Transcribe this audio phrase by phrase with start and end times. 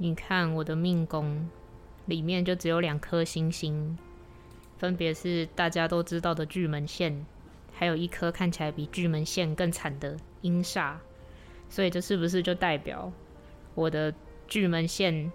[0.00, 1.48] 你看我的命宫
[2.06, 3.98] 里面就只有两颗星星，
[4.76, 7.26] 分别是大家都知道的巨门线，
[7.72, 10.94] 还有一颗看起来比巨门线更惨的阴煞。
[11.68, 13.12] 所以这是不是就代表
[13.74, 14.14] 我的
[14.46, 15.30] 巨门线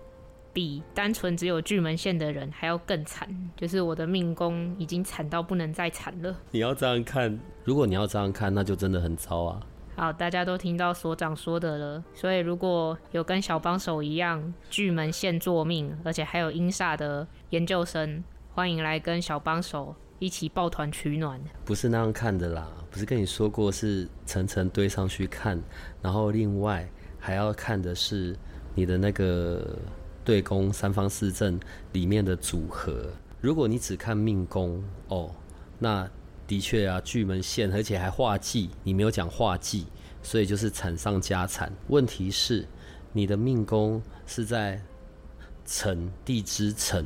[0.53, 3.27] 比单纯只有巨门线的人还要更惨？
[3.57, 6.35] 就是我的命宫已经惨到不能再惨了。
[6.51, 9.59] 你要这样看，如果你要这样看，那就真的很糟啊。
[9.95, 12.03] 好，大家都听到所长说的了。
[12.15, 21.39] 所以如果有跟小帮手一样巨门现坐命，而且还有阴煞的研究生，欢迎来跟小帮手一起抱团取暖。
[21.63, 25.61] 不是那样看的啦，不是跟你说过是层层堆上去看，
[26.01, 28.35] 然后另外还要看的是
[28.73, 29.77] 你的那个
[30.25, 31.59] 对宫三方四正
[31.91, 33.11] 里面的组合。
[33.39, 35.29] 如果你只看命宫哦，
[35.77, 36.09] 那。
[36.53, 39.87] 的确啊，巨门线，而且还化忌，你没有讲化忌，
[40.21, 41.73] 所以就是惨上加惨。
[41.87, 42.63] 问题是，
[43.11, 44.79] 你的命宫是在
[45.65, 47.03] 辰地支辰，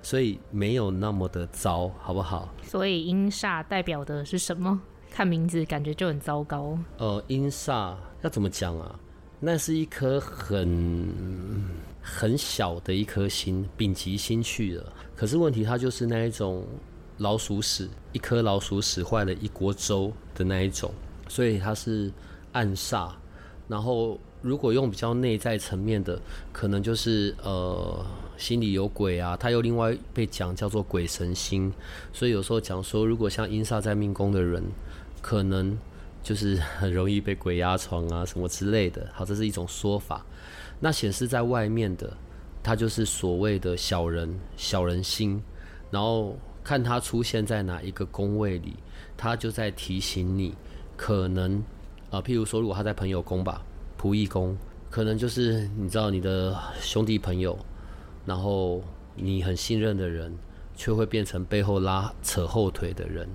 [0.00, 2.48] 所以没有那么的糟，好不好？
[2.62, 4.80] 所以阴煞代表的是什么？
[5.10, 6.78] 看名字感觉就很糟糕。
[6.96, 8.98] 呃，阴煞要怎么讲啊？
[9.38, 11.62] 那是一颗很
[12.00, 14.92] 很小的一颗星，丙级星去了。
[15.14, 16.66] 可是问题它就是那一种。
[17.18, 20.92] 老鼠屎，一颗老鼠屎坏了一锅粥的那一种，
[21.28, 22.10] 所以它是
[22.52, 23.10] 暗煞。
[23.68, 26.20] 然后，如果用比较内在层面的，
[26.52, 28.04] 可能就是呃
[28.36, 29.36] 心里有鬼啊。
[29.36, 31.72] 它又另外被讲叫做鬼神星，
[32.12, 34.62] 所以有时候讲说，如果像阴煞在命宫的人，
[35.20, 35.78] 可能
[36.22, 39.08] 就是很容易被鬼压床啊什么之类的。
[39.12, 40.26] 好，这是一种说法。
[40.80, 42.12] 那显示在外面的，
[42.62, 45.40] 它就是所谓的小人小人星，
[45.90, 46.36] 然后。
[46.64, 48.76] 看他出现在哪一个宫位里，
[49.16, 50.54] 他就在提醒你，
[50.96, 51.62] 可能
[52.10, 53.64] 啊、譬如说，如果他在朋友宫吧，
[54.00, 54.56] 仆役宫，
[54.90, 57.58] 可能就是你知道你的兄弟朋友，
[58.26, 58.82] 然后
[59.14, 60.32] 你很信任的人，
[60.76, 63.28] 却会变成背后拉扯后腿的人。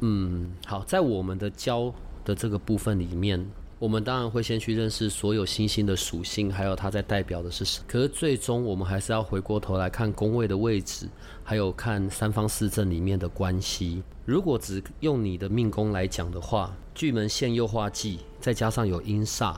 [0.00, 1.92] 嗯，好，在我们的交
[2.24, 3.44] 的这个部分里面。
[3.78, 7.84] 我们当然会先去认识所有星星的属性，还有它在代表的是什么。
[7.86, 11.06] 可是最终我们还是要回过头来看宫位的位置，
[11.44, 14.02] 还有看三方四正里面的关系。
[14.24, 19.56] 如果只用你的命宫来讲的话，巨门线又化忌，再加上有阴煞，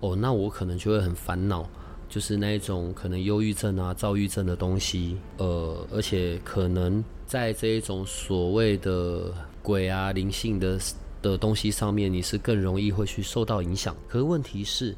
[0.00, 1.64] 哦，那我可能就会很烦恼，
[2.08, 5.18] 就是那一种可能忧郁症啊、躁郁症的东西。
[5.36, 10.80] 呃，而且可能在这一种所谓的鬼啊、灵性的。
[11.22, 13.96] 的东西上面，你是更容易会去受到影响。
[14.08, 14.94] 可是问题是，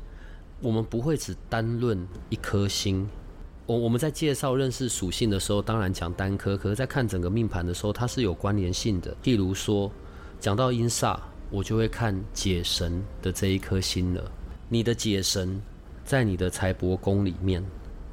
[0.61, 1.97] 我们不会只单论
[2.31, 3.07] 一颗星。
[3.67, 6.57] 我我们在介绍认识属性的时候，当然讲单颗。
[6.57, 9.17] 可是，在看整个命盘的时候，它是有关联性的。
[9.23, 9.91] 譬如说，
[10.41, 11.19] 讲到阴煞，
[11.51, 14.33] 我就会看解神的这一颗星了。
[14.69, 15.61] 你的解神
[16.05, 17.65] 在你的财帛宫里面。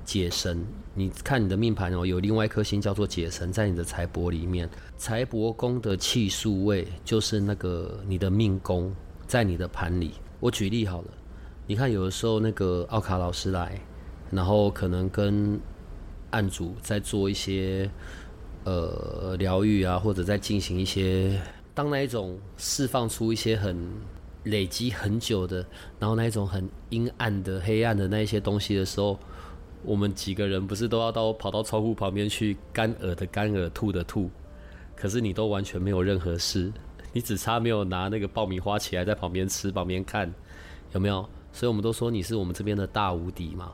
[0.04, 8.94] 解神，你看你的命盘哦，有另外一颗星叫做解神，在你的财帛里面，财帛宫的气数位就是那个你的命宫，
[9.28, 10.14] 在你的盘里。
[10.40, 11.08] 我举例好了，
[11.68, 13.80] 你看有的时候那个奥卡老师来，
[14.32, 15.60] 然后可能跟
[16.32, 17.90] 案主在做一些
[18.64, 21.40] 呃疗愈啊，或者在进行一些，
[21.74, 23.78] 当那一种释放出一些很
[24.46, 25.66] 累积很久的，
[26.00, 29.18] 然后那一种很阴暗的、黑暗的那一些东西的时候。
[29.84, 34.30] 我们几个人不是都要到跑到窗户旁边去干呕的干呕吐的吐，
[34.96, 36.72] 可是你都完全没有任何事，
[37.14, 40.32] 你只差没有拿那个爆米花起来在旁边吃旁边看，
[40.94, 41.28] 有没有？
[41.52, 43.74] 所以我们都说你是我们这边的大无敌嘛，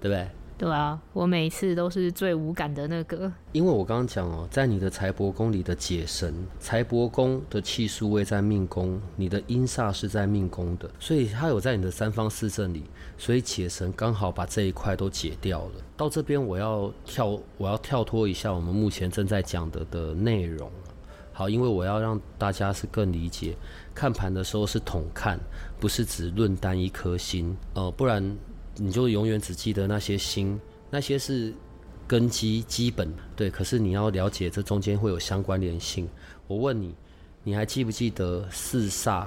[0.00, 0.28] 对不对？
[0.58, 3.30] 对啊，我每次都是最无感的那个。
[3.52, 12.84] 因为我刚刚讲哦，在你的财帛宫里的解神，财帛宫的气数位在命宫，你的阴煞是在命宫的，所以它有在你的三方四正里，
[13.18, 15.72] 所以解神刚好把这一块都解掉了。
[15.94, 20.70] 到这边我要跳，我要跳脱一下我们目前正在讲的的内容。
[21.34, 23.54] 好，因为我要让大家是更理解，
[23.94, 25.38] 看盘的时候是统看，
[25.78, 28.34] 不是只论单一颗星，呃，不然。
[28.76, 31.52] 你就永远只记得那些星，那些是
[32.06, 33.50] 根基基本，对。
[33.50, 36.08] 可是你要了解这中间会有相关联性。
[36.46, 36.94] 我问你，
[37.42, 39.26] 你还记不记得四煞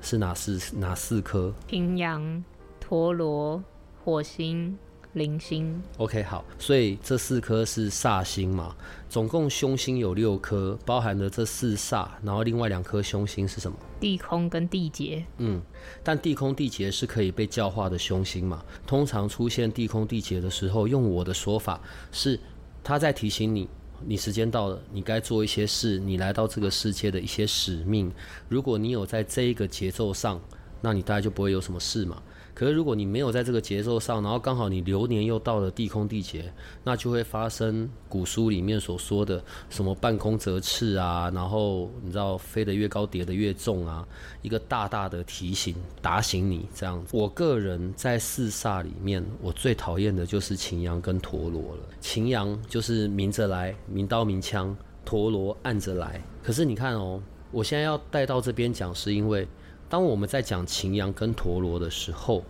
[0.00, 1.52] 是哪四哪四颗？
[1.70, 2.44] 阴阳、
[2.78, 3.62] 陀螺、
[4.04, 4.76] 火星。
[5.14, 8.74] 铃星，OK，好，所以这四颗是煞星嘛，
[9.10, 13.76] 总共凶星有六颗，包含了这四煞，然后另外两颗凶星是什么？
[14.00, 15.22] 地空跟地劫。
[15.36, 15.60] 嗯，
[16.02, 18.64] 但地空地劫是可以被教化的凶星嘛？
[18.86, 21.78] 通常出现地空地劫的时候，用我的说法
[22.10, 22.40] 是，
[22.82, 23.68] 他在提醒你，
[24.02, 28.10] 你时间到了，你该做一些事，你来到这个世界的一些使命。
[28.48, 30.40] 如果你有在这一个节奏上，
[30.80, 32.22] 那你大概就不会有什么事嘛。
[32.54, 36.52] 可是，如果你没有在这个节奏上，然后刚好你流年又到了地空地劫，
[36.84, 44.06] 那就会发生古书里面所说的什么半空折翅啊，然后你知道飞得越高跌得越重啊，
[44.42, 47.16] 一个大大的提醒打醒你这样子。
[47.16, 51.82] 我个人在四煞里面，我最讨厌的就是擎羊跟陀罗了。
[52.00, 56.22] 擎羊就是明着来，明刀明枪；陀罗暗着来。
[56.42, 59.48] 可是你看哦，我现在要带到这边讲，是因为。
[59.92, 62.42] 当我们在讲擎羊跟陀罗的时候，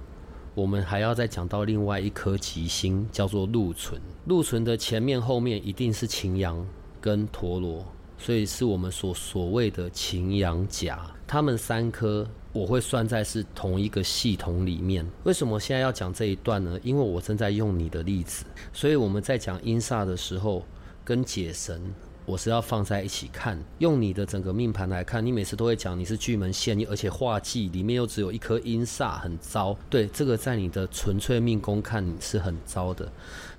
[0.54, 4.00] 我们还要再讲到另外一颗吉星，叫做禄存。
[4.26, 6.64] 禄存的前面后面一定是擎羊
[7.00, 7.84] 跟陀罗，
[8.16, 11.04] 所以是我们所所谓的擎羊甲。
[11.26, 15.04] 他们三颗我会算在是同一个系统里面。
[15.24, 16.78] 为什么现在要讲这一段呢？
[16.84, 20.64] 因为我正在用你的例子，所以我们在讲阴煞的时候
[21.04, 21.92] 跟解神。
[22.24, 29.76] 我是要放在一起看，用你的整个命盘来看，你每次都会讲你是巨门线，而且化忌里面又只有一颗阴煞，很糟。
[29.90, 33.10] 对，这个在你的纯粹命宫看你是很糟的。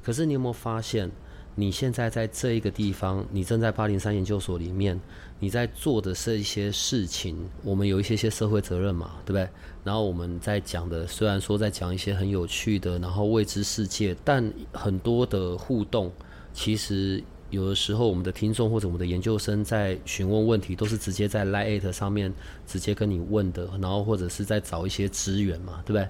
[0.02, 1.12] 可是你有没有发现，
[1.56, 4.98] 你现在在这一个地方，你正在八零三研究所里面，
[5.40, 7.38] 你在做的是一些事情。
[7.64, 9.46] 我们有一些些社会责任嘛，对不对？
[9.84, 16.10] 然后我们在讲的，虽然说在讲一些很有趣的，然后未知世界，但很多的互动
[16.54, 17.22] 其实。
[17.54, 22.34] 有的时候，我们的听众或者我们的研究生在询问问题，都是直接在 Line@ 上面
[22.66, 26.10] 直接跟你问的，然后或者是在找一些资源嘛，对不对？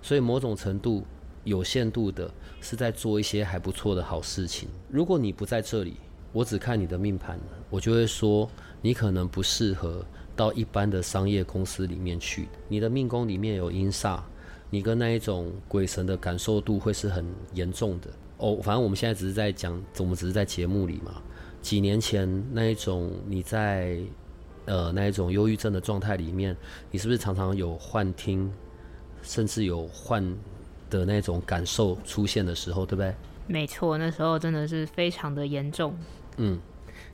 [0.00, 1.04] 所以某种程度
[1.44, 2.32] 有限度的
[2.62, 4.66] 是在做一些还不错的好事情。
[4.88, 5.98] 如果你不在这里，
[6.32, 7.38] 我只看你的命盘，
[7.68, 8.50] 我就会说
[8.80, 10.02] 你可能不适合
[10.34, 12.48] 到一般的商业公司里面去。
[12.66, 14.22] 你的命宫里面有阴煞，
[14.70, 18.08] 你跟那一种鬼神的感受度会是很严重的。
[18.38, 21.22] 哦，反正我们现在只是在讲，我们只是在节目里嘛。
[21.60, 23.98] 几年前那一种你在
[24.64, 26.56] 呃那一种忧郁症的状态里面，
[26.90, 28.50] 你是不是常常有幻听，
[29.22, 30.24] 甚至有幻
[30.88, 33.14] 的那种感受出现的时候，对不对？
[33.48, 35.96] 没错，那时候真的是非常的严重。
[36.36, 36.60] 嗯，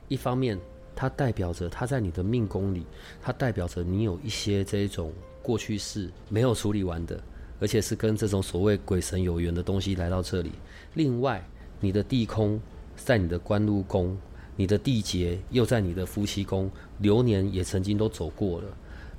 [0.07, 0.59] 一方面
[0.95, 2.85] 它代表着它在你的命宫里，
[3.19, 5.11] 它代表着你有一些这一种
[5.41, 7.19] 过去式没有处理完的。
[7.59, 10.51] 而且是跟这种所谓鬼神有缘的东西来到这里。
[10.93, 11.43] 另外，
[11.79, 12.59] 你的地空
[12.95, 14.17] 在你的官禄宫，
[14.55, 16.69] 你的地劫又在你的夫妻宫，
[16.99, 18.67] 流年也曾经都走过了。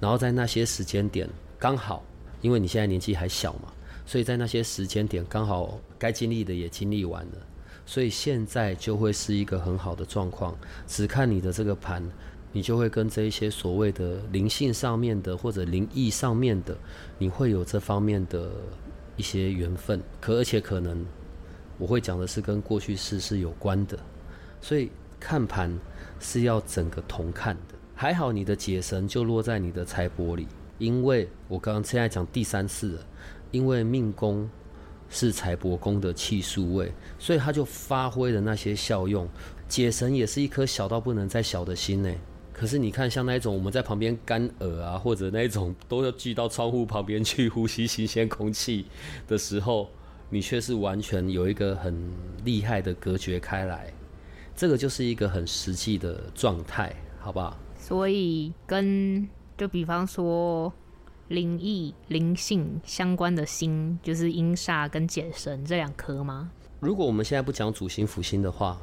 [0.00, 1.28] 然后在那些时间点，
[1.58, 2.04] 刚好
[2.42, 3.72] 因为你现在年纪还小嘛，
[4.04, 7.38] 所以在那些时间点刚好该经历的也经历完了，
[7.84, 10.56] 所以现在就会是一个很好的状况。
[10.86, 12.02] 只看你的这个盘。
[12.56, 16.74] 你就会跟这一些所谓的灵性上面的或者灵异上面的，
[17.18, 18.50] 你会有这方面的
[19.14, 21.04] 一些缘分，可而且可能
[21.76, 23.98] 我会讲的是跟过去世是有关的，
[24.62, 25.70] 所以看盘
[26.18, 27.74] 是要整个同看的。
[27.94, 30.48] 还好你的解神就落在你的财帛里，
[30.78, 33.06] 因为我刚刚现在讲第三次了，
[33.50, 34.48] 因为命宫
[35.10, 39.28] 是财帛宫的气数位，所以它就发挥了那些效用。
[39.68, 42.10] 解神也是一颗小到不能再小的心呢。
[42.58, 48.86] 可是你看，像那一种我们在旁边干耳啊，或者那一种都要聚到窗户旁边去呼吸新鲜空气
[49.28, 49.90] 的时候，
[50.30, 52.10] 你却是完全有一个很
[52.46, 53.92] 厉害的隔绝开来，
[54.56, 57.54] 这个就是一个很实际的状态，好不好？
[57.78, 60.72] 所以跟就比方说
[61.28, 66.50] 灵异灵性相关的心，就是阴煞跟解神这两颗吗？
[66.80, 68.80] 如果我们现在不讲主星辅星的话。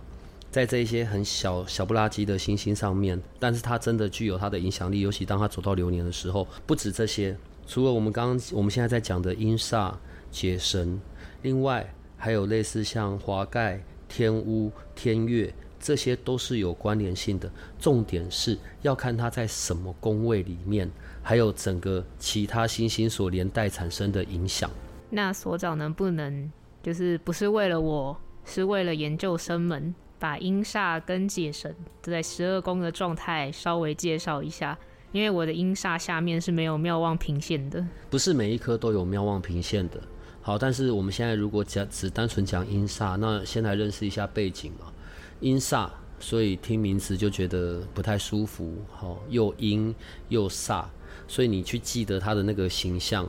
[0.54, 7.36] 在这一些很小小不拉几的星星上面，但是它真的具有它的影响力，尤其当它走到流年的时候，不止这些。
[7.66, 9.92] 除了我们刚刚我们现在在讲的阴煞
[10.30, 11.02] 解神，
[11.42, 17.50] 另外还有类似像华盖、天乌、天月，这些都是有关联性的。
[17.80, 20.88] 重点是要看它在什么宫位里面，
[21.24, 24.70] 还有整个其他星星所连带产生的影响。
[25.10, 26.52] 那所长能不能
[26.84, 29.96] 就是不是为了我，是为了研究生们？
[30.24, 34.80] 把阴煞跟解神都在十二宫的状态稍微介绍一下，
[35.12, 40.00] 因为我的阴煞下面是没有庙望平线的，不是每一颗都有庙望平线的。
[40.42, 44.94] 好，但是我们现在如果讲只单纯讲阴煞，那先来认识一下背景嘛。
[45.42, 45.90] 阴煞，
[46.22, 49.94] 所以听名词就觉得不太舒服，好，又阴
[50.30, 50.86] 又煞，
[51.28, 53.28] 所以你去记得它的那个形象，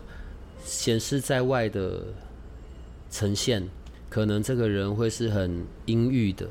[0.63, 2.05] 显示在外的
[3.11, 3.69] 呈现，
[4.09, 6.49] 可能这个人会是很阴郁的，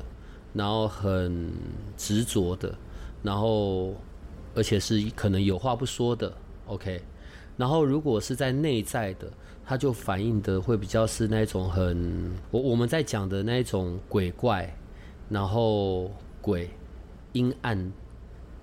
[0.54, 1.52] 然后很
[1.96, 2.74] 执着的，
[3.22, 3.94] 然后
[4.54, 6.32] 而且是可能有话不说的。
[6.66, 7.02] OK，
[7.58, 9.30] 然后如果是在内在的，
[9.66, 14.74] 它就反映的会比较是那种很我我们在讲的那种鬼怪，
[15.28, 16.70] 然后鬼
[17.32, 17.92] 阴暗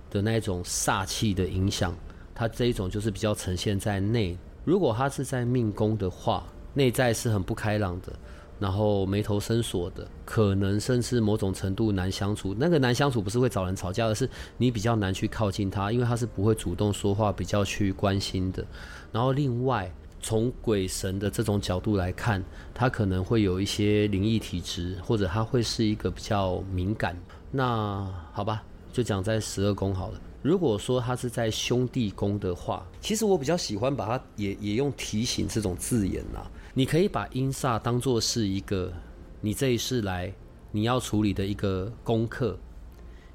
[0.09, 1.93] 的那种煞气的影响，
[2.33, 4.37] 它这一种就是比较呈现在内。
[4.63, 6.43] 如果他是在命宫的话，
[6.73, 8.13] 内在是很不开朗的，
[8.61, 12.55] 然后眉头深锁的，可能甚至某种程度难相处。
[12.59, 18.63] 那个难相处不是会找人吵架，而是你比较难去靠近他，因为他是不会主动说话，比较去关心的。
[19.11, 19.91] 然后另外
[20.21, 27.17] 从鬼神的这种角度来看，他可能会有一些灵异体质，或者他会是一个比较敏感。
[27.49, 28.61] 那好吧，
[28.93, 30.21] 就讲在十二宫好了。
[30.43, 36.47] 如果说他是在兄弟宫的话，其实我比较喜欢把它也也用提醒这种字眼啦。
[36.73, 38.93] 你可以把阴煞当做是一个
[39.41, 40.33] 你这一世来
[40.71, 42.57] 你要处理的一个功课，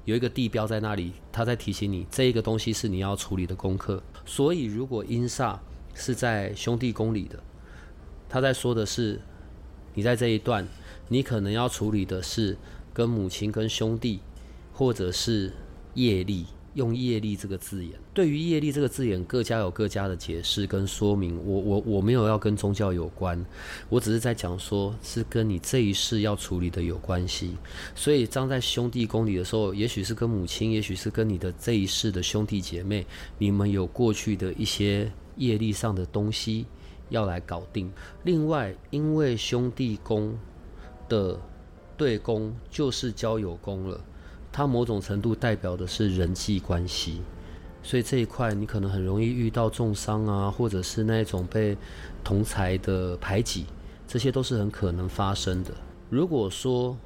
[0.05, 4.01] 有一个地标在那里，他在提醒你这一个东西是你要处理的功课。
[4.25, 5.59] 所以如果阴煞
[5.93, 7.37] 是在兄弟宫里的，
[8.27, 9.21] 他在说的是
[9.93, 10.67] 你在这一段
[11.07, 12.57] 你可能要处理的是
[12.91, 14.19] 跟母亲、跟兄弟，
[14.73, 15.53] 或者是
[15.93, 16.47] 业力。
[16.77, 21.35] 用业力这个字眼，对于业力这个字眼，各家有各家的解释跟说明。
[21.43, 23.43] 我我我没有要跟宗教有关，
[23.89, 27.57] 我只是在讲说是跟你这一世要处理的有关系。
[27.95, 33.03] 所以，当在兄弟宫里的时候，也许是跟母亲，也许是跟你的这一世的兄弟姐妹，
[33.39, 36.67] 你们有过去的一些业力上的东西
[37.09, 37.91] 要来搞定。
[38.23, 40.37] 另外，因为兄弟宫
[41.09, 41.39] 的
[41.97, 43.99] 对宫就是交友宫了。
[44.57, 47.21] 它某种程度代表的是人际关系，
[47.83, 51.77] 所以这一块你可能很容易遇到重伤啊，或者是那种被
[52.23, 53.67] 同侪的排挤，
[54.07, 55.71] 这些都是很可能发生的。
[56.09, 56.97] 如果说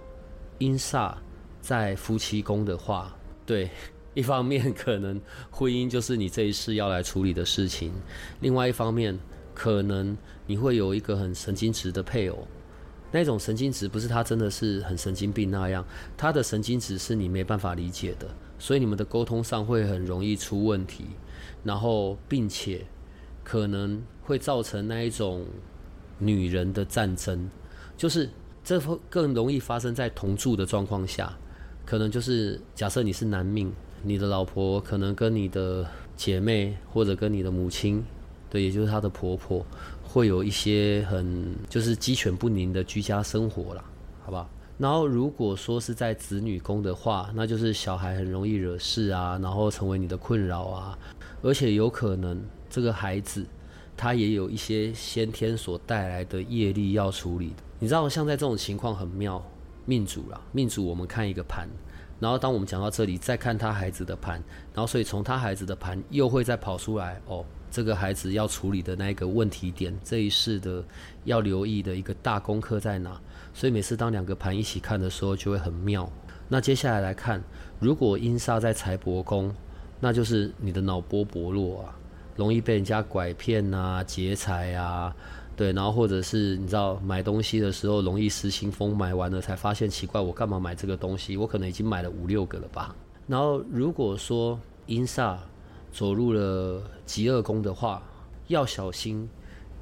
[0.60, 1.14] 阴煞
[1.60, 3.14] 在夫妻宫的话，
[3.46, 3.70] 对，
[4.14, 7.92] 一方面可能婚姻就是你这一世要来处理的事情，
[8.40, 9.20] 另外一方面
[9.54, 10.18] 可能
[10.48, 12.48] 你会有一个很神经质的配偶。
[13.12, 18.28] 那种神经质不是他真的是很神经病那样，他的神经质是你没办法理解的，
[18.58, 21.06] 所以你们的沟通上会很容易出问题，
[21.64, 22.86] 然后并且
[23.44, 25.46] 可能会造成那一种
[26.18, 27.50] 女人的战争，
[27.98, 28.30] 就是
[28.64, 31.38] 这更容易发生在同住的状况下，
[31.86, 38.04] 可能就是假设你是男命，你的老婆可能跟你的姐妹或者跟你的母亲，
[38.50, 39.66] 对，也就是她的婆婆。
[40.12, 43.84] 会有一些很就是鸡犬不宁的居家生活啦，
[44.26, 44.50] 好不好？
[44.78, 51.00] 然后如果说是在子女宫的话，那就是小孩很容易惹事啊，然后成为你的困扰啊，
[51.42, 53.46] 而且有可能这个孩子
[53.96, 57.64] 他也有一些先天所带来的业力要处理的。
[57.80, 59.42] 你知道，像在这种情况很妙，
[59.86, 61.70] 命主啦，命主我们看一个盘，
[62.20, 67.46] 然后当我们讲到这里，再看他孩子的盘，然后所以从他孩子的盘又会再跑出来哦。
[67.72, 70.84] 这个孩子要处理的那个问题点，这一世的
[71.24, 73.20] 要留意的一个大功课在哪？
[73.54, 76.08] 所以每次当两个盘一起看的时候，就会很妙。
[76.50, 77.42] 那接下来来看，
[77.80, 79.56] 如果阴煞在财帛宫，
[80.02, 81.96] 那就是你的脑波薄弱啊，
[82.36, 85.16] 容易被人家拐骗啊、劫财啊，
[85.56, 91.38] 对，然后或者是你知道买东西的时候容易失心疯，买完了才发现奇怪，我干嘛买这个东西？
[91.38, 92.94] 我可能已经买了五六个了吧。
[93.28, 95.38] 然后如果说阴煞，
[95.92, 98.02] 走入了极恶宫的话，
[98.48, 99.30] 要小心，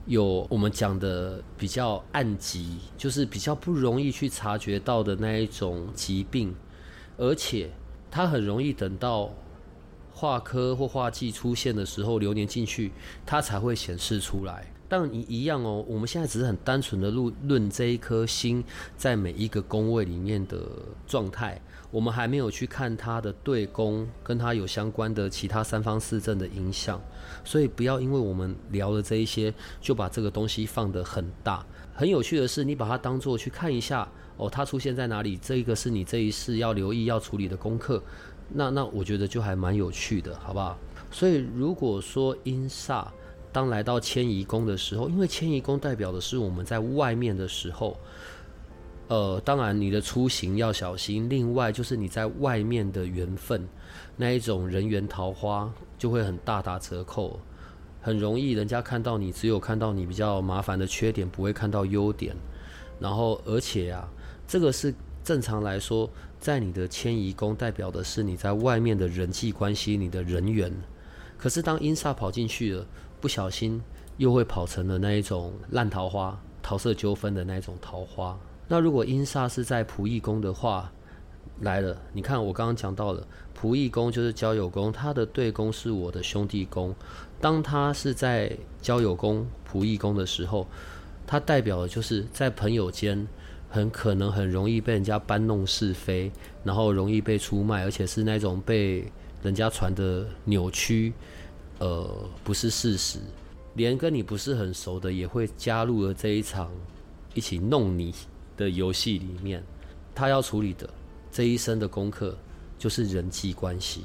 [0.05, 6.55] 有我们讲的比较暗疾，就是比较不容易去察觉到的那一种疾病，
[7.17, 7.69] 而且
[8.09, 9.31] 它很容易等到
[10.11, 12.91] 化科或化忌出现的时候，流年进去，
[13.25, 14.65] 它才会显示出来。
[14.89, 18.61] 但你一样哦，我们现在只是很单纯的论论这一颗星
[18.97, 20.59] 在每一个宫位里面的
[21.07, 21.61] 状态。
[21.91, 27.01] 我们还没有去看它的对宫，跟它有相关的其他三方四正的影响，
[27.43, 31.65] 所以不要因为我们聊了这一些，就把这个东西放得很大。
[31.93, 35.35] 很有趣的是，你把它当做去看一下哦，它出现在哪里？
[35.37, 38.01] 这一个是你这一世要留意要处理的功课。
[38.51, 40.77] 那那我觉得就还蛮有趣的，好不好？
[41.09, 43.07] 所以如果说阴煞
[43.59, 47.97] 当来到迁移宫的时候，因为迁移宫代表的是我们在外面的时候。
[49.09, 51.27] 呃，当然你的出行要小心。
[51.27, 53.67] 另外就是你在外面的缘分，
[54.15, 57.37] 那一种人缘桃花就会很大打折扣，
[58.01, 62.33] 很容易人家看到你只有看到你比较麻烦的缺点，不会看到优点。
[62.97, 64.07] 然后而且啊，
[64.47, 70.71] 这个是正常来说，在你的迁移宫代表的是你在外面的人际关系，你的人缘。
[71.35, 72.85] 可是当阴煞跑进去了，
[73.21, 73.81] 不小心
[74.17, 76.39] 又会跑成了那一种烂桃花。
[76.61, 78.37] 桃色纠纷的那种桃花。
[78.67, 80.91] 那如果阴煞是在仆役宫的话，
[81.61, 83.25] 来了，你看我刚刚讲到了
[83.59, 86.93] 仆役宫就是交友宫，他的对宫是我的兄弟宫。
[87.41, 90.67] 当他是在交友宫、仆役宫的时候，
[91.25, 93.27] 他代表的就是在朋友间
[93.67, 96.31] 很可能很容易被人家搬弄是非，
[96.63, 99.11] 然后容易被出卖，而且是那种被
[99.41, 101.13] 人家传的扭曲，
[101.79, 103.19] 呃，不是事实。
[103.75, 106.69] 连跟你不是很熟的也会加入了这一场
[107.33, 108.13] 一起弄你
[108.57, 109.63] 的游戏里面。
[110.13, 110.89] 他要处理的。
[111.31, 112.35] 这一生的功课
[112.77, 114.01] 就是人际关系，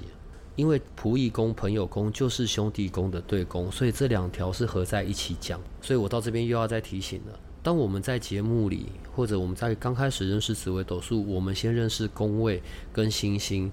[0.56, 5.58] 因为仆役宫、朋友宫就是兄弟宫的对宫，所以这两条是合在一起讲。
[5.80, 12.62] 所以我到这边又要再提醒了：当我们在节目里，或者我们在刚开始认识紫微斗数，我们先认识宫位
[12.92, 13.72] 跟星星，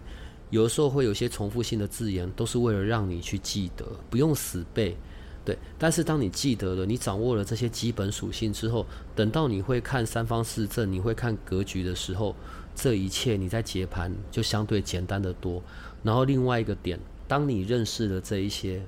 [0.52, 4.96] 有的时候会有些重复性的字眼，都是为了让你去记得，不用死背。
[5.44, 12.36] 对，但是当你记得了，你掌握了这些基本属性之后，等到你会看三方四正，你会看格局的时候。
[12.74, 15.62] 这一切你在解盘就相对简单得多。
[16.04, 18.82] 然后另外一个点，当你认识了这一些，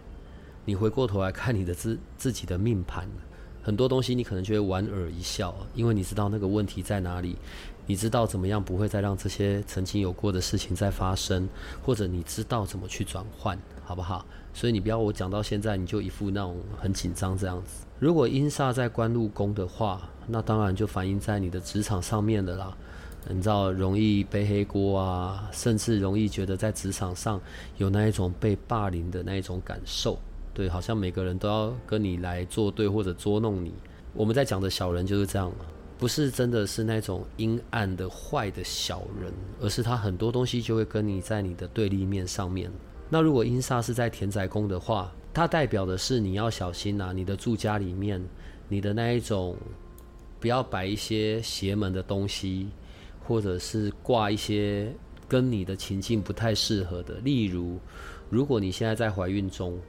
[0.63, 3.05] 你回过头来看你的自自己的命盘，
[3.61, 7.35] 很多东西你可能就会莞尔一笑，因为你知道那个问题在哪里，
[7.85, 11.47] 你知道怎么样不会再让这些曾经有过的事情再发生，
[11.81, 14.25] 或者你知道怎么去转换，好不好？
[14.53, 17.85] 所以你不要我讲到现在你就一副那种很紧张这样子。
[17.99, 22.75] 如果阴煞在官禄宫的话，那当然就反映在你的职场上面的啦。
[23.29, 27.39] 你知道容易背黑锅啊，甚至容易觉得在职场上
[27.77, 30.19] 有那一种被霸凌的那一种感受，
[30.53, 33.73] 对，好像每个人都要跟你来作对或者捉弄你。
[34.13, 35.49] 我们在讲的小人就是这样，
[36.03, 39.31] 不是真的是那种阴暗的坏的小人，
[39.61, 42.69] 而是他很多东西就会跟你在你的对立面上面。
[43.09, 48.21] 那如果阴煞是在田宅宫的话，它代表的是你要小心啊，你的住家里面，
[48.67, 49.55] 你的那一种
[50.41, 52.67] 不要摆一些邪门的东西。
[53.25, 54.93] 或者是挂一些
[55.29, 57.79] 跟你的情境不太适合的，例如，
[58.29, 59.79] 如果你现在在怀孕中，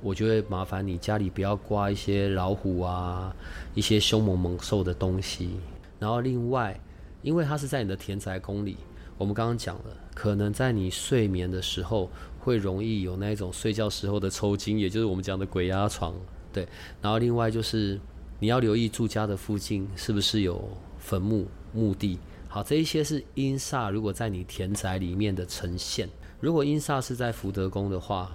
[0.00, 3.34] 我就会麻烦你家里不要挂一些老虎啊，
[3.74, 5.50] 一些凶猛猛兽的东西。
[5.98, 6.78] 然后另外，
[7.22, 8.76] 因为它是在你的田宅宫里，
[9.16, 12.08] 我们刚刚讲了，可能在你睡眠的时候
[12.38, 16.14] 会容易有那种睡觉时候的抽筋，也就是我们讲的鬼压床。
[16.52, 16.66] 对，
[17.02, 18.00] 然后另外就是
[18.38, 22.18] 你要留意住家的附近是不是有坟墓、墓地。
[22.48, 26.08] 好，这一些是阴煞，如果在你田宅里面的呈现。
[26.40, 28.30] 如果阴煞是在福德宫的话，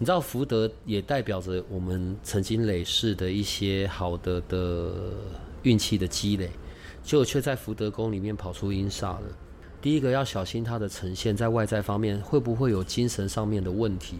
[0.00, 4.94] 你知道福德也代表着我们曾经累世的一些好的的
[5.64, 6.48] 运气的积累，
[7.02, 9.22] 就却在福德宫里面跑出阴煞了。
[9.82, 14.18] 第一个要小心它的呈现，在外在方面会不会有精神上面的问题？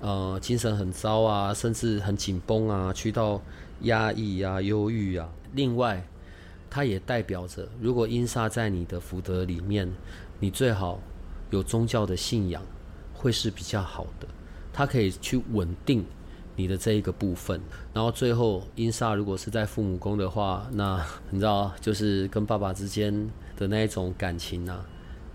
[0.00, 3.38] 呃，精神很糟啊，甚至很紧绷啊，去到
[3.82, 5.30] 压抑啊、忧郁啊。
[5.52, 6.02] 另外，
[6.70, 9.86] 它也代表着，如果阴煞在你的福德里面，
[10.40, 10.98] 你最好
[11.50, 12.62] 有宗教的信仰，
[13.12, 14.26] 会是比较好的。
[14.72, 16.04] 它可以去稳定
[16.56, 17.60] 你的这一个部分。
[17.92, 24.84] 然后最后，阴煞如果是在父母宫的话，那你知道，就是跟爸爸之间的那一种感情啊，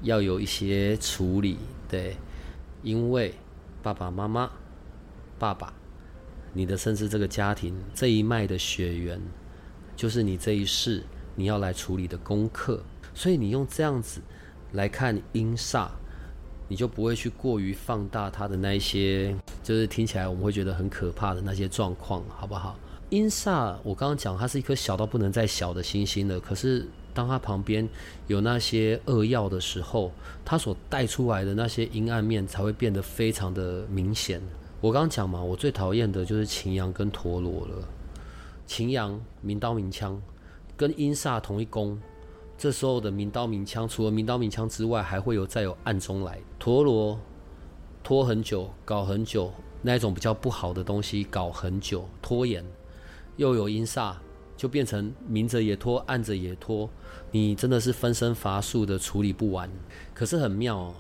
[0.01, 1.57] 要有一些处理。
[1.87, 2.17] 对，
[2.83, 3.33] 因为
[3.83, 4.49] 爸爸妈妈、
[5.37, 5.73] 爸爸，
[6.53, 9.21] 你的甚至这个家庭这一脉的血缘，
[9.95, 11.03] 就是你这一世。
[11.39, 12.81] 你要来处理的功课，
[13.13, 14.19] 所以你用这样子
[14.71, 15.87] 来看阴煞，
[16.67, 22.75] 你就不会去过于放大它的那一些，就是听起来我们会觉得很可怕的那些状况，好不好？
[23.09, 27.87] 阴煞我刚刚讲它是一颗小到不能再小的星星了，可是当它旁边
[28.27, 30.11] 有那些恶曜的时候，
[30.43, 34.41] 它所带出来的那些阴暗面才会变得非常的明显。
[34.81, 37.87] 我刚刚讲嘛，我最讨厌的就是擎羊跟陀罗了，
[38.65, 40.21] 擎羊明刀明枪。
[40.75, 41.99] 跟阴煞同一宫，
[42.57, 47.19] 这时候的明刀明枪，除了明刀明枪之外，还会有再有暗中来陀螺，
[48.03, 52.65] 拖很久，搞很久，那一种比较不好的东西，搞很久，拖延，
[53.35, 54.15] 又有阴煞，
[54.55, 56.89] 就变成明着也拖，暗着也拖，
[57.29, 59.69] 你真的是分身乏术的处理不完。
[60.15, 60.95] 可是很妙哦，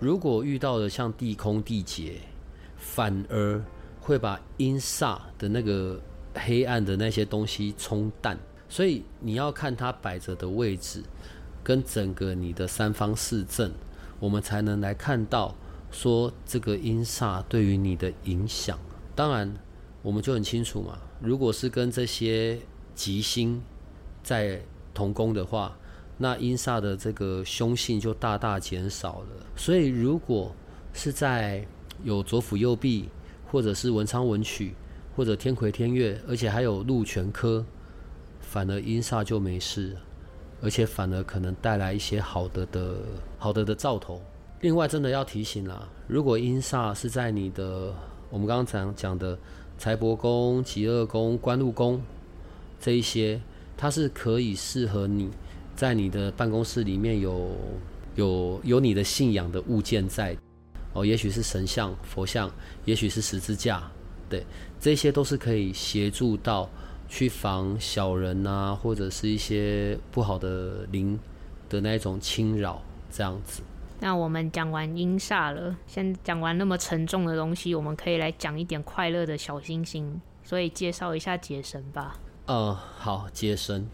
[0.00, 2.14] 如果遇到了像地空地劫，
[2.76, 3.62] 反而
[4.00, 6.00] 会把阴煞的那个
[6.34, 8.36] 黑暗的那些东西冲淡。
[8.72, 11.02] 所以你要看它摆着的位置，
[11.62, 13.70] 跟整个你的三方四正，
[14.18, 15.54] 我们才能来看到
[15.90, 18.78] 说这个阴煞对于你的影响。
[19.14, 19.54] 当然，
[20.00, 20.98] 我们就很清楚嘛。
[21.20, 22.58] 如果是跟这些
[22.94, 23.62] 吉星
[24.22, 24.62] 在
[24.94, 25.76] 同宫的话，
[26.16, 29.46] 那阴煞的这个凶性就大大减少了。
[29.54, 30.56] 所以，如果
[30.94, 31.62] 是在
[32.02, 33.10] 有左辅右弼，
[33.50, 34.74] 或者是文昌文曲，
[35.14, 37.62] 或者天魁天月，而且还有禄全科。
[38.52, 39.96] 反而阴煞就没事，
[40.60, 42.96] 而且反而可能带来一些好的的
[43.38, 44.20] 好的的兆头。
[44.60, 47.94] 另外，真的要提醒啦，如果阴煞是在你的
[48.28, 49.38] 我们刚刚讲讲的
[49.78, 51.98] 财帛宫、极恶宫、官禄宫
[52.78, 53.40] 这一些，
[53.74, 55.30] 它是可以适合你
[55.74, 57.56] 在你的办公室里面有
[58.16, 60.36] 有有你的信仰的物件在
[60.92, 62.50] 哦，也许是神像、佛像，
[62.84, 63.90] 也许是十字架，
[64.28, 64.44] 对，
[64.78, 66.68] 这些都是可以协助到
[67.12, 71.20] 去防小人啊，或者是一些不好的灵
[71.68, 73.60] 的那种侵扰，这样子。
[74.00, 80.18] 那我们讲完阴煞了，先讲完那么沉重的东西，我们可以来讲一点快乐的小星星。
[80.42, 82.18] 所以介绍一下解神吧。
[82.46, 83.86] 呃，好，解神，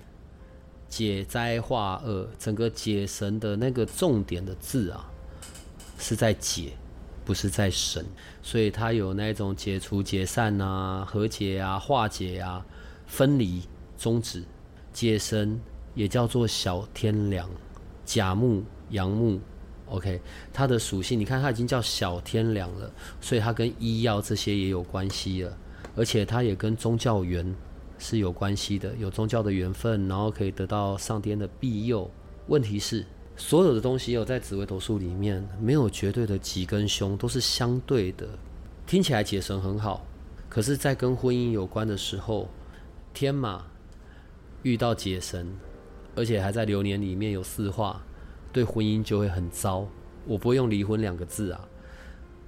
[0.89, 5.11] 解灾化恶，整个解神的那个重点的字啊，
[5.99, 6.75] 是在解，
[7.25, 8.07] 不是在神，
[8.43, 12.65] 所以它有那种解除、解散啊、和解啊、化解啊、
[13.09, 13.63] 分离、
[13.99, 14.45] 终止。
[14.93, 15.61] 解神
[15.95, 17.51] 也叫做小天梁，
[18.05, 19.41] 甲木、阳木。
[19.87, 20.21] OK，
[20.53, 25.57] 它的属性，你看它已经叫小天梁了，所以它跟医药这些也有关系了，
[25.97, 27.55] 而且它也跟宗教缘
[27.99, 32.11] 是有关系的，有宗教的缘分，然后可以得到上天的庇佑。
[32.49, 38.29] 问题是，所有的东西有在紫微斗数里面没有绝对的吉跟凶，都是相对的。
[38.87, 40.05] 听起来解神很好，
[40.49, 42.49] 可是，在跟婚姻有关的时候，
[43.19, 43.65] 天马
[44.63, 45.53] 遇到解神，
[46.15, 48.01] 而且还在流年里面有四化。
[48.53, 49.89] 对婚姻就会很糟。
[50.25, 51.69] 我不会用离婚两个字啊，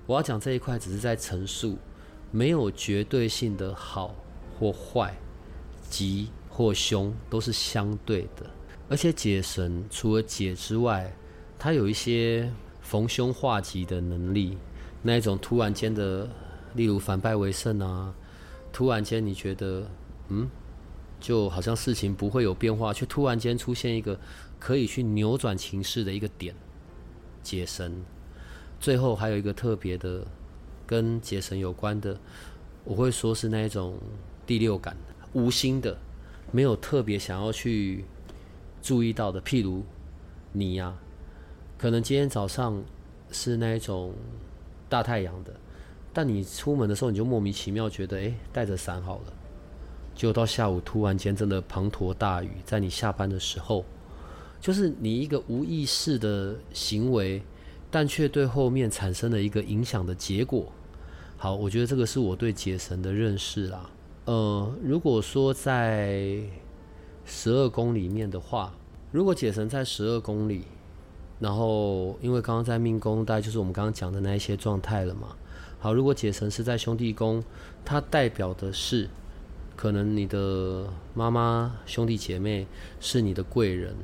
[0.06, 1.76] 我要讲这一块只是在陈述，
[2.30, 4.14] 没有绝对性的好
[4.56, 5.12] 或坏，
[5.88, 8.48] 吉或凶都是相对的。
[8.88, 11.12] 而且解神除了解之外，
[11.58, 12.48] 它有一些
[12.80, 14.56] 逢凶化吉的能力。
[15.02, 16.28] 那一种突然间的，
[16.74, 18.14] 例如反败为胜啊，
[18.72, 19.84] 突然间你觉得
[20.28, 20.48] 嗯，
[21.20, 24.18] 就好像事情不会有变化，却突然间出现一个。
[24.60, 26.54] 可以去扭转情势的一个点，
[27.42, 28.04] 解神。
[28.78, 30.22] 最后还有一个特别的，
[30.86, 32.14] 跟解神有关的，
[32.84, 33.98] 我会说是那一种
[34.44, 34.94] 第六感，
[35.32, 35.96] 无心的，
[36.52, 38.04] 没有特别想要去
[38.82, 39.40] 注意到的。
[39.40, 39.82] 譬如
[40.52, 40.94] 你呀、
[41.78, 42.84] 可能今天早上
[43.32, 44.12] 是那一种
[44.90, 45.58] 大太阳的，
[46.12, 49.32] 但你出门的时候你就莫名其妙觉得，哎，带着伞好了，
[50.20, 53.82] 就到下午突然间真的滂沱大雨，在你下班的时候。
[54.60, 57.42] 就是你一个无意识的行为，
[57.90, 60.70] 但却对后面产生了一个影响的结果。
[61.38, 63.88] 好，我觉得这个是我对解神的认识啦。
[64.26, 66.38] 呃，如果说在
[67.24, 68.74] 十二宫里面的话，
[69.10, 70.64] 如果解神在十二宫里，
[71.38, 75.28] 然后因为刚刚在命宫，大概就是我们刚刚讲的那一些状态了嘛。
[75.78, 77.42] 好，如果解神是在兄弟宫，
[77.86, 79.08] 它代表的是
[79.80, 82.66] 可能你的妈妈、兄弟姐妹
[83.00, 83.96] 是你的贵人。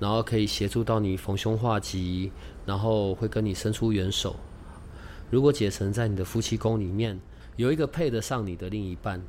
[0.00, 2.30] 然后可以协助到你逢凶化吉，
[2.64, 4.36] 然后会跟你伸出援手。
[5.28, 7.18] 如果解神在你的夫妻宫里面
[7.56, 9.20] 有一个配得上你的另一半，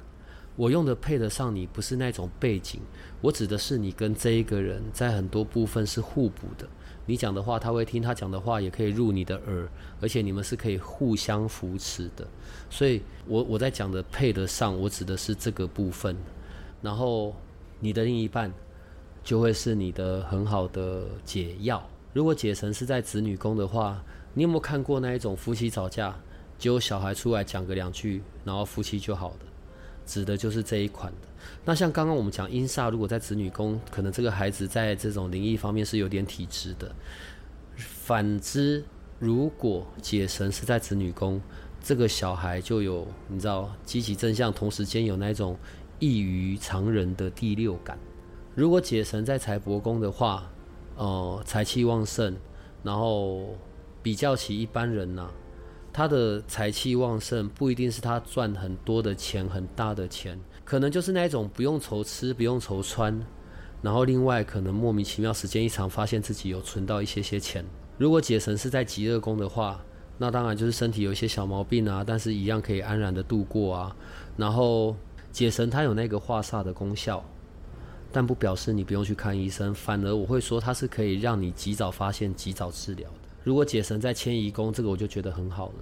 [0.56, 2.80] 我用的配得上你不是那种背景，
[3.20, 6.70] 我指的是你跟这一个人在很多部分是互补的。
[7.10, 9.68] 你讲的话他会听，他讲的话也可以入你的耳，
[10.00, 12.26] 而且你们是可以互相扶持的。
[12.70, 16.16] 所以我我在讲的配得上，我指的是这个部分。
[16.82, 17.36] 然后
[17.82, 18.54] 你的另一半。
[19.22, 21.88] 就会是你的很好的解药。
[22.14, 24.02] 如果解神是在子女宫的话，
[24.34, 26.18] 你有没有看过那一种夫妻吵架，
[26.58, 29.46] 只有小孩出来讲个两句，然后夫妻就好的，
[30.06, 31.28] 指的就是这一款的。
[31.66, 36.92] 那像刚刚我们讲阴煞，如果在子女宫，可能这个孩子在这种灵异方面是有点体质的。
[37.76, 38.84] 反之，
[39.20, 41.42] 如果解神是在子女宫，
[41.82, 45.58] 这个小孩就有你知道积极正向，同时间有那种
[46.00, 47.98] 异于常人的第六感。
[48.56, 50.52] 如果解神在财帛宫的话，
[50.96, 52.36] 呃，财气旺盛，
[52.84, 53.56] 然后
[54.02, 55.30] 比较起一般人呐、
[55.94, 60.38] 他的财气旺盛不一定是他赚很多的钱，很大的钱，
[60.70, 63.20] 可能就是那一种不用愁吃，不用愁穿，
[63.82, 67.66] 然后另外可能莫名其妙时间一长，发现自己有存到一些些钱。
[67.98, 69.84] 如果解神是在极乐宫的话，
[70.20, 73.96] 那当然就是身体有一些小毛病啊，但是一样可以安然的度过啊。
[74.38, 74.96] 然后
[75.32, 77.26] 解神它有那个化煞的功效。
[78.12, 83.30] 但不表示你不用去看医生，反而我会说它是可以让你及早发现、及早治疗的。
[83.44, 85.74] 如果解神在迁移宫，这个我就觉得很好了。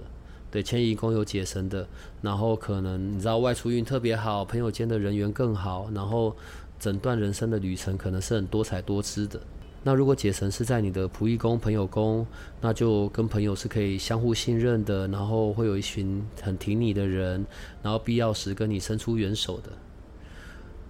[0.50, 1.88] 对，迁移宫有解神的，
[2.22, 6.36] 然后可能你知道外出运特别好，朋友间的人缘更好，然后
[6.80, 9.40] 整段人生的旅程可能是很多彩多姿的。
[9.84, 12.26] 那如果解神是在你的仆役宫、朋友宫，
[12.60, 17.46] 那就跟朋友是可以相互信任的，然后会有一群很挺你的人，
[17.82, 19.72] 然后必要时跟你伸出援手的。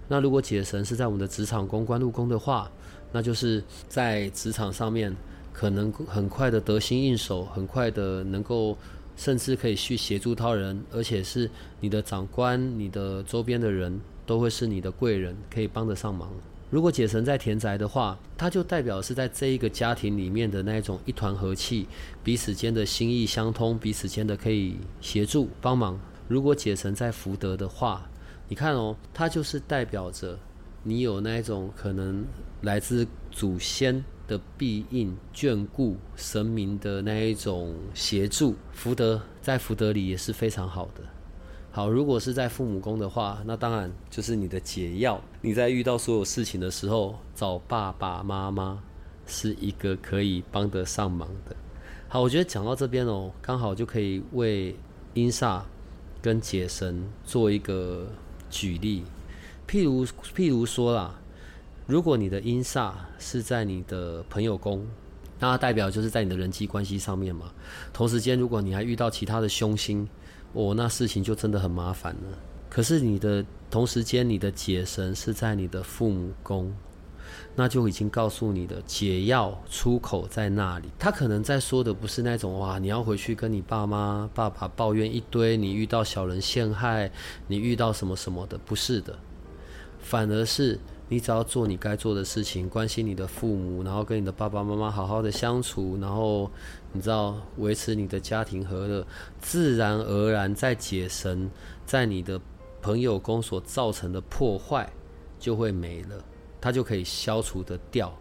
[0.08, 2.70] 那如果解神是在我们的职场宫、官禄宫的话，
[3.12, 5.14] 那就是在职场上面
[5.52, 8.76] 可能很快的得心应手，很快的能够
[9.18, 11.50] 甚至可以去协助他人，而且是
[11.80, 16.30] 你的长官、你的周边的人都会是你的贵人，可以帮得上忙。
[16.70, 21.88] 如果解神在田宅的话，它就代表是在这一个家庭里面的那一种一团和气，
[22.22, 25.98] 彼此间的心意相通，彼此间的可以协助帮忙。
[26.28, 28.08] 如果解神在福德的话，
[28.48, 30.38] 你看哦，它就是代表着
[30.82, 32.24] 你有那一种可能
[32.60, 38.54] 来自祖先的庇应、眷顾、神明的那一种协助。
[38.72, 41.02] 福德在福德里也是非常好的。
[41.70, 45.20] 好，如果是在父母宫的话，那当然就是你的解药。
[45.40, 48.82] 你在遇到所有事情的时候，找爸爸妈妈
[49.26, 51.56] 是一个可以帮得上忙的。
[52.08, 54.74] 好，我觉得讲到这边哦，刚好就可以为
[55.14, 55.62] 阴煞
[56.20, 58.06] 跟解神做一个
[58.50, 59.04] 举例。
[59.68, 61.20] 譬如譬如说啦，
[61.88, 64.86] 如果你的阴煞是在你的朋友宫，
[65.40, 67.50] 那代表就是在你的人际关系上面嘛。
[67.94, 70.06] 同时间，如果你还遇到其他的凶星。
[70.52, 72.38] 哦，那事情就真的很麻烦了。
[72.68, 76.74] 可是你的同时间，你的解神是在你的父母宫，
[77.54, 80.88] 那就已经告诉你的解药出口在那里。
[80.98, 87.10] 他可能在说的不是那种哇，你要回去跟你爸妈、爸爸抱怨一堆，你遇到小人陷害，
[87.46, 89.18] 你遇到什么什么的，不是的，
[90.00, 90.78] 反而是。
[91.10, 96.50] 你只要做你该做的事情，关心你的父母，然后跟你的爸爸妈妈好好的相处，然后
[96.92, 99.06] 你知道维持你的家庭和乐，
[99.40, 101.50] 自然而然在解神
[101.86, 102.38] 在你的
[102.82, 104.92] 朋友宫所造成的破坏
[105.38, 106.22] 就会没了，
[106.60, 108.14] 它就可以消除得掉。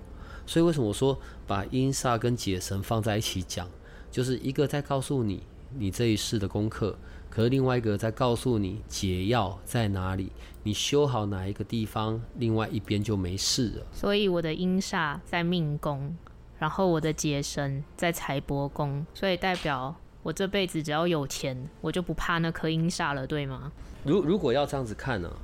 [0.46, 3.70] 所以为什么我说把阴煞跟解神放在一起讲，
[4.10, 5.44] 就是一个在告诉你
[5.78, 6.98] 你这一世的功课。
[7.30, 10.32] 可是另外一个在告诉你解药在哪里，
[10.64, 13.86] 你修好哪一个地方，另外一边就没事了。
[13.92, 16.16] 所以我的阴煞在命宫，
[16.58, 23.72] 然后我的劫神在财帛宫，所以代表我这辈子只要有钱，我就不怕那颗阴煞了，对吗？
[24.04, 25.38] 如如果要这样子看呢、啊，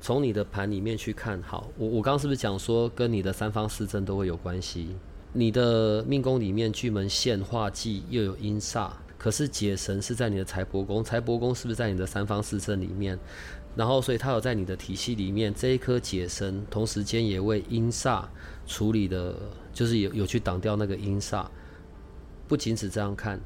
[0.00, 4.94] 从你的盘里面去看，好，我我刚刚是不是讲说跟你的三方四正都会有关系？
[5.32, 8.90] 你的命宫里面巨门线化忌又有阴煞。
[9.20, 13.18] 可是解神是在你的财帛宫，财帛宫是不是在你的三方四正里面？
[13.76, 18.24] 然后，所以它有在你的体系里面这一颗解神，同时间也为阴煞
[18.66, 19.36] 处理的，
[19.74, 21.44] 就是有有去挡掉那个阴煞。
[22.48, 23.38] 不仅只这样看，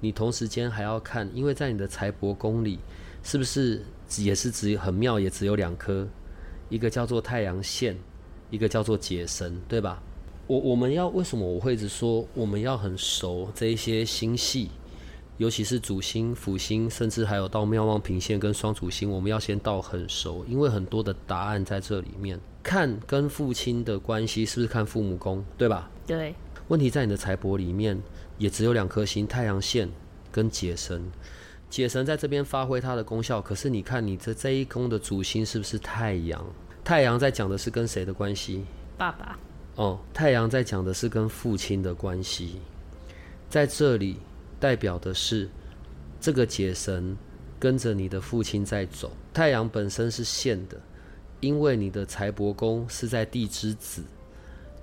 [0.00, 2.78] 你同时间还要看，因为在你的财帛宫里，
[3.24, 3.82] 是不是
[4.18, 6.06] 也是只很妙，也只有两颗，
[6.68, 7.96] 一个叫做太阳线，
[8.50, 10.00] 一个叫做解神，对吧？
[10.46, 14.70] 我我们要为什么我会一直说我们要很熟这一些星系？
[15.38, 22.38] 尤其是主星、辅星，甚至还有到庙望平线跟双主星，我们要先到很熟，因为很多的答案在这里面。
[22.60, 25.88] 看跟父亲的关系是不是看父母宫，对吧？
[26.06, 26.34] 对。
[26.66, 27.98] 问题在你的财帛里面，
[28.36, 29.88] 也只有两颗星，太阳线
[30.32, 31.02] 跟解神。
[31.70, 36.44] 解神在这边发挥它的功效，可是你看你这这一宫的主星是不是太阳？
[36.82, 38.64] 太阳在讲的是跟谁的关系？
[38.98, 39.38] 爸爸。
[39.76, 42.56] 哦，太阳在讲的是跟父亲的关系，
[43.48, 44.16] 在这里。
[44.60, 45.48] 代表的是
[46.20, 47.16] 这个解神
[47.58, 49.12] 跟着你的父亲在走。
[49.32, 50.80] 太阳本身是线的，
[51.40, 54.02] 因为你的财帛宫是在地支子，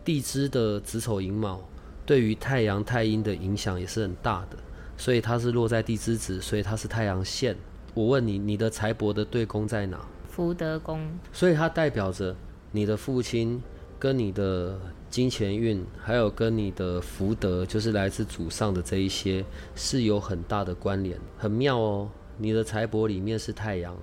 [0.03, 1.61] 地支的子丑寅卯
[2.05, 4.57] 对于太阳太阴的影响也是很大的，
[4.97, 7.55] 所以它是落在地支子，所以它是太阳线。
[7.93, 9.99] 我问你，你的财帛的对宫在哪？
[10.29, 11.07] 福德宫。
[11.31, 12.35] 所以它代表着
[12.71, 13.61] 你的父亲
[13.99, 14.79] 跟你的。
[15.09, 22.09] 金钱运，还有跟你的福德，就是来自祖上的这一些，是有很大的关联，很妙哦。
[22.37, 23.95] 你的财帛里面是太阳，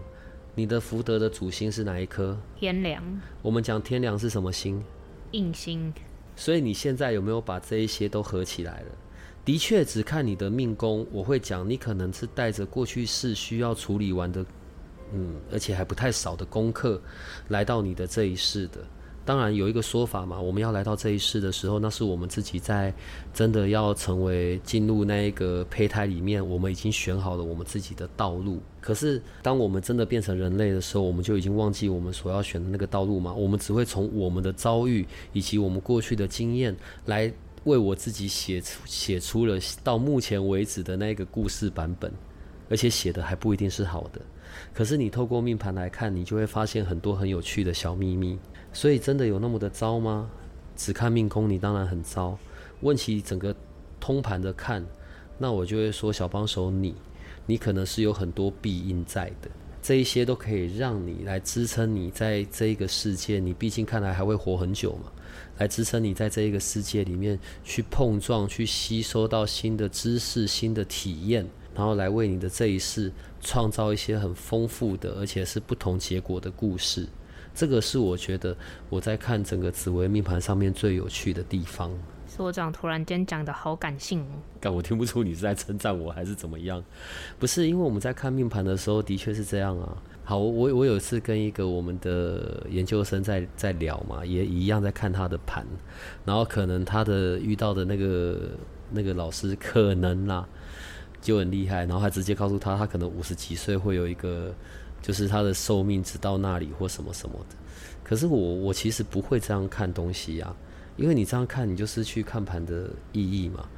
[0.55, 2.38] 你的福德的主星是哪一颗？
[2.57, 3.03] 天梁。
[3.43, 4.83] 我们讲天梁是什么星？
[5.33, 5.93] 印星。
[6.35, 8.87] 所以你现在有没有把这一些都合起来了？
[9.45, 14.43] 的确，只看你的命宫，我会讲你可能是带着过去式需要处理完的，
[15.12, 16.99] 嗯，而且还不太少的功课，
[17.49, 18.79] 来到你的这一世的。
[19.25, 22.93] 当然有一个说法嘛，我们要来到这一世的时候，那是我们自己在
[23.33, 28.61] 真的要成为进入那一个胚胎里面，我们已经选好了我们自己的道路。
[28.81, 33.33] 可是当我们真的变成人类的时候，我们就已经忘记我们所要选的那个道路嘛。
[33.33, 37.33] 我们只会从我们的遭遇以及我们过去的经验来
[37.63, 42.13] 为我自己写出写出了到目前为止的那个故事版本，
[42.69, 44.21] 而且写的还不一定是好的。
[44.75, 48.37] 可是你透过命盘来看，你就会发现很多很有趣的小秘密。
[48.73, 50.31] 所以真的有那么的糟吗？
[50.75, 52.39] 只看命宫，你当然很糟。
[52.81, 53.55] 问起整个
[54.01, 54.85] 通盘的看，
[55.39, 56.95] 那我就会说小帮手你，
[57.47, 59.51] 你可能是有很多庇荫在的。
[59.83, 65.13] 这一些都可以让你来支撑你在这一个世界，你毕竟看来还会活很久嘛，
[65.59, 77.09] 来支撑你在这一个世界里面去碰撞、去吸收到新的知识、新的体验，然后来为你的这一世创造一些很丰富的，而且是不同结果的故事。
[77.55, 78.57] 这个是我觉得
[78.88, 81.91] 我在看整个紫微命盘上面最有趣的地方。
[82.27, 86.83] 所长突然间讲的好感性哦，但我听不出你是在称赞我还是怎么样？
[87.38, 90.03] 不是，因为我们在看命盘的时候的确是这样啊。
[90.25, 95.67] 好，我我有一次跟一个我们的研究生在在聊嘛，也一样在看他的盘，
[96.25, 98.38] 然后可能他的遇到的那个
[98.91, 100.49] 那个老师可能啦
[101.21, 104.55] 就很厉害，然后还直接告诉他，他可能五十几岁会有一个。
[105.03, 107.57] 就是他的寿命只到那里或什么什么的，
[108.05, 110.55] 可是我我其实不会这样看东西呀，
[110.97, 113.69] 因为你这样看，你就失去看盘的意义嘛。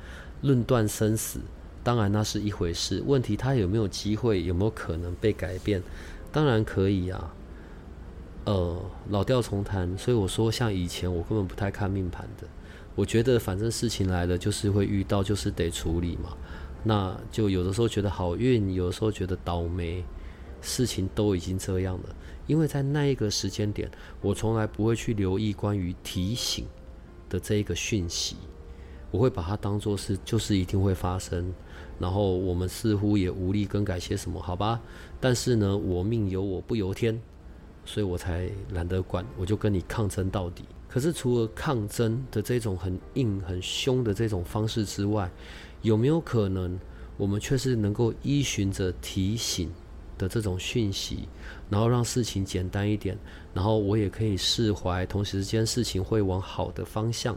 [0.43, 1.41] 论断生死，
[1.83, 3.03] 当然那是一回事。
[3.07, 5.83] 问题他有没有机会，有没有可能被改变？
[6.31, 7.35] 当然可以啊。
[8.45, 12.47] 呃，老调重弹，所以我说，像以前我根本不太看命盘的。
[12.95, 16.37] 我觉得反正事情来了，就是会遇到，就是得处理嘛。
[16.83, 20.05] 那就有的时候觉得好运，有的时候觉得倒霉。
[20.65, 26.65] 事情都已经这样了，因为在那一个时间点，我从来不会去留意关于提醒
[27.29, 28.37] 的这一个讯息，
[29.11, 31.53] 我会把它当作是就是一定会发生，
[31.99, 34.81] 然后我们似乎也无力更改些什么，好吧？
[35.21, 37.21] 但是呢，我命由我不由天，
[37.85, 40.65] 所以我才懒得管，我就跟你抗争到底。
[40.89, 45.31] 可是除了抗争的这种很硬很凶的这种方式之外，
[45.83, 46.79] 有没有可能
[47.17, 49.69] 我们却是能够依循着提醒
[50.19, 51.29] 的这种讯息，
[51.71, 53.17] 然后让事情简单一点，
[53.53, 57.37] 然后我也可以释怀，同时间事情会往好的方向。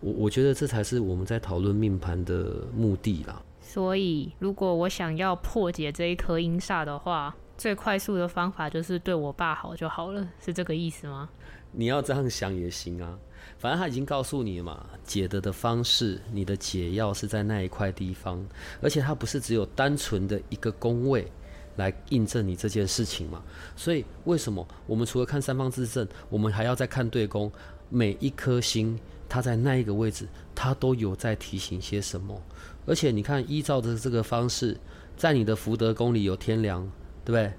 [0.00, 3.42] 我我觉得这才是我们在讨论命盘的目的啦。
[3.60, 11.28] 所以，如果我想要破解这一颗阴煞的话，最快速的方法就是对我爸好就好了，是这个意思吗？
[11.72, 13.16] 你要这样想也行啊，
[13.58, 18.44] 反正他已经告诉你了嘛，解的的方式，你的解药是在那一块地方，
[18.80, 21.30] 而且它不是只有单纯的一个宫位。
[21.76, 23.42] 来印证你这件事情嘛？
[23.76, 27.50] 所以为什么我们除了看三方自证，我们还要再看对宫？
[27.88, 32.40] 每一颗星它在那一个位置，它都有在提醒些什么？
[32.86, 34.76] 而且你看，依照的这个方式，
[35.16, 36.82] 在你的福德宫里有天梁，
[37.24, 37.52] 对不对？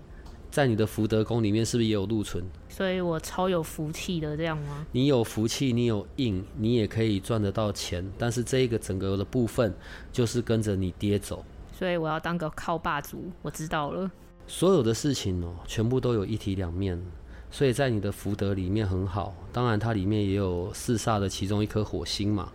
[0.49, 2.43] 在你的福德宫里面是不是也有禄存？
[2.67, 4.85] 所以我超有福气的，这样吗？
[4.91, 8.05] 你有福气，你有印，你也可以赚得到钱。
[8.17, 9.73] 但是这一个整个的部分，
[10.11, 11.45] 就是跟着你爹走。
[11.81, 14.11] 所以我要当个靠霸主，我知道了。
[14.45, 17.01] 所有的事情哦，全部都有一体两面。
[17.49, 22.51] 所以在你的福德里面很好，当然它里面也有四煞的其中一颗火星嘛，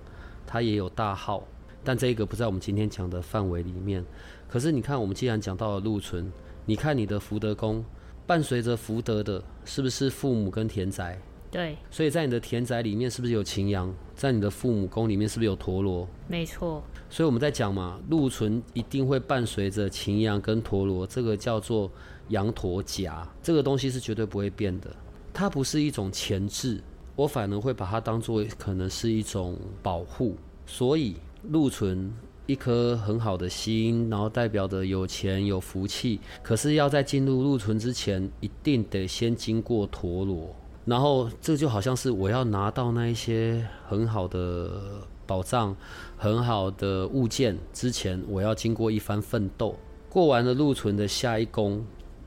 [0.47, 1.43] 它也有大耗，
[1.83, 4.05] 但这个不在我们今天讲的范围里面。
[4.49, 6.33] 可是你看，我们既然讲到了禄存，
[6.65, 7.85] 你看你的福德宫，
[8.29, 11.21] 伴随着福德的，是不是父母跟田宅？
[11.57, 13.91] 对，所以在你的田宅里面是不是有擎羊？
[14.15, 16.07] 在你的父母宫里面是不是有陀螺？
[16.29, 16.85] 没错。
[17.09, 21.91] 所以我们在讲嘛，禄存一定会伴随着擎羊跟陀螺，这个叫做
[22.29, 24.95] 羊驼夹，这个东西是绝对不会变的。
[25.33, 26.79] 它不是一种前置，
[27.15, 30.37] 我反而会把它当做可能是一种保护。
[30.67, 31.17] 所以
[31.49, 32.13] 禄存
[32.45, 40.55] 一颗很好的心，然后代表着有钱有福气，可是要在进入禄存之前，一定得先经过陀罗。
[40.87, 45.77] 然后这就好像是我要拿到那一些很好的宝藏、
[46.17, 49.77] 很好的物件之前，我要经过一番奋斗。
[50.09, 51.85] 过完了禄存的下一宫，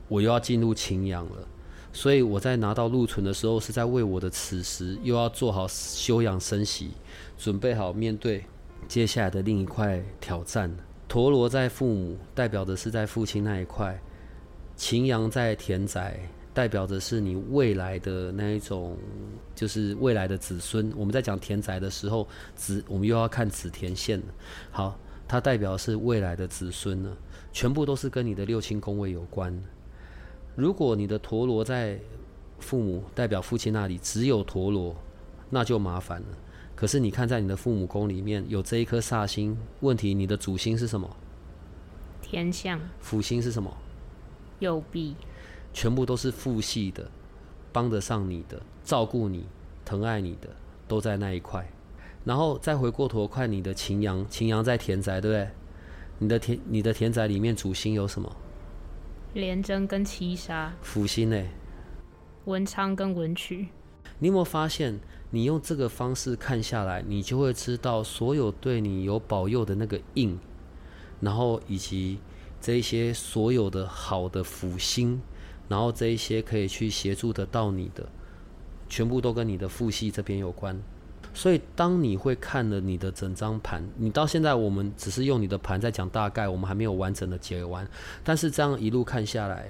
[0.08, 1.48] 我又要进入擎羊了。
[1.92, 6.90] 所以我在拿到禄存的时候，是在为我的此时又要做好休养生息，
[7.38, 8.44] 准备好面对
[8.86, 10.70] 接下来的另一块挑战。
[11.08, 13.94] 陀罗在父母，代表的是在父亲那一块；
[14.76, 16.20] 擎羊在田宅。
[16.52, 18.96] 代表的是你未来的那一种，
[19.54, 20.92] 就是未来的子孙。
[20.96, 24.20] 我们在讲田宅的时候，子我们又要看子田线。
[24.70, 27.16] 好，它代表的是未来的子孙呢，
[27.52, 29.56] 全部都是跟你的六亲宫位有关。
[30.56, 31.98] 如果你的陀螺在
[32.58, 34.94] 父母，代表父亲那里只有陀螺，
[35.48, 36.26] 那就麻烦了。
[36.74, 41.08] 可是你看在你的父母宫里面有这一颗煞星，问题你的主星是什么？
[42.20, 42.80] 天象。
[43.00, 43.74] 辅星是什么？
[44.58, 45.14] 右弼。
[45.72, 47.10] 全部都是父系的，
[47.72, 49.46] 帮得上你的，照顾你、
[49.84, 50.48] 疼爱你的，
[50.88, 51.70] 都在那一块。
[52.24, 55.50] 然后再回过头看你的擎羊，擎羊在田宅，对不对？
[56.18, 58.36] 你的田，你的田宅里面主星有什么？
[59.32, 60.74] 廉贞跟七杀。
[60.82, 61.42] 辅星呢？
[62.44, 63.68] 文昌跟文曲。
[64.18, 65.00] 你有没有发现，
[65.30, 70.38] 你用这个方式看下来，你就会知道所有对你有保佑的那个印，
[71.20, 72.18] 然后以及
[72.60, 75.22] 这些所有的好的辅星。
[75.70, 78.04] 然后这一些可以去协助得到你的，
[78.88, 80.76] 全部都跟你的父系这边有关。
[81.32, 87.88] 所以当你会看了你的整张盘，你到现在我们只是用你的盘在讲大概，我们还没有完整的解完。
[88.24, 89.68] 但是这样一路看下来，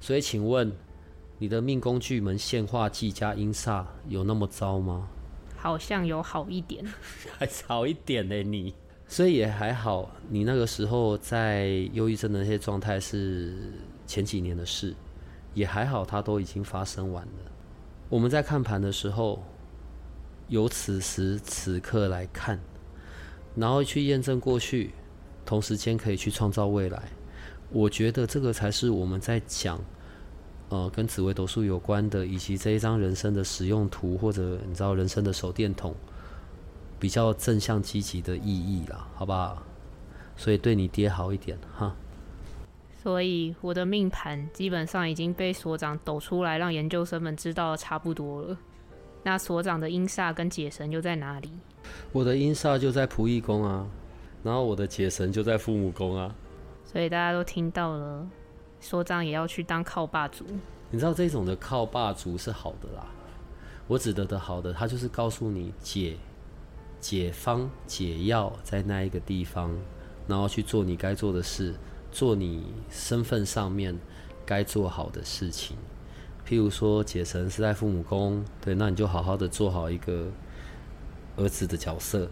[0.00, 0.72] 所以请问
[1.38, 5.08] 你的命宫巨门现化忌加阴煞有那么糟吗？
[5.56, 6.84] 好像有好一点，
[7.38, 8.74] 还好一点呢，你。
[9.06, 13.54] 所以也还好，你那个时候在忧郁症的那些状态是
[14.04, 14.92] 前几年的事。
[15.58, 17.52] 也还好，它都已经发生完了。
[18.08, 19.42] 我们在看盘的时候，
[20.46, 22.60] 由此时此刻来看，
[23.56, 24.92] 然后去验证过去，
[25.44, 27.02] 同时间可以去创造未来。
[27.70, 29.80] 我觉得这个才是我们在讲，
[30.68, 35.92] 呃，跟紫微斗数有关的，以及这一张人生的使用图，或者你知道人生的手电筒，
[37.00, 39.62] 比较正向积极的意义啦，好不好？
[40.36, 41.96] 所以对你爹好一点哈。
[43.00, 48.56] 所以我的命盘基本上已经被所长抖出来，让研究生们知道的差不多了。
[49.22, 51.50] 那所长的阴煞跟解神又在哪里？
[52.12, 53.86] 我的阴煞就在仆役宫啊，
[54.42, 56.34] 然后我的解神就在父母宫啊。
[56.84, 58.28] 所以大家都听到了，
[58.80, 60.44] 所长也要去当靠霸族。
[60.90, 63.06] 你知道这种的靠霸族是好的啦，
[63.86, 66.16] 我指的的好的，他就是告诉你解
[66.98, 69.70] 解方解药在那一个地方，
[70.26, 71.74] 然后去做你该做的事。
[72.10, 73.98] 做你身份上面
[74.46, 75.76] 该做好的事情，
[76.46, 80.28] 譬如说解神是在父母宫，对，那你就好好的做好一个
[81.36, 82.28] 儿子的角色，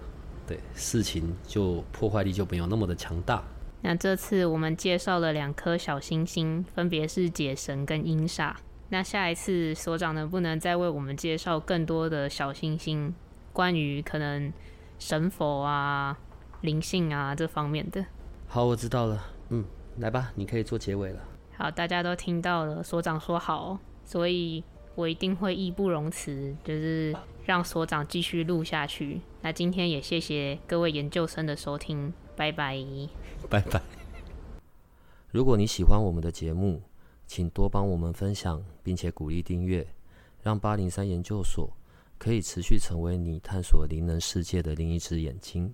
[0.47, 3.45] 对，事情就破坏力就没有那么的强大。
[3.83, 8.55] 那这次我们介绍了两颗小星星，分别是解神跟阴煞。
[8.89, 13.15] 那下一次所长能不能再为我们介绍更多的小星星，
[13.53, 14.53] 关于可能
[14.99, 16.17] 神佛啊、
[16.63, 18.07] 灵性啊这方面的？
[18.49, 19.36] 好，我知道了。
[19.51, 19.65] 嗯，
[19.99, 21.21] 来吧，你可以做结尾了。
[21.57, 24.63] 好，大家都听到了，所长说好，所以
[24.95, 29.21] 我一定会义不容辞，就是让所长继续录下去。
[29.43, 32.85] 那今天也谢谢各位研究生的收听，拜拜，
[33.49, 33.81] 拜拜。
[35.31, 36.83] 如果你喜欢我们的节目，
[37.27, 39.87] 请多帮我们分享，并且鼓励订阅，
[40.43, 41.71] 让八零三研究所
[42.19, 45.73] 可以持续成为你探索灵能世界的另一只眼睛。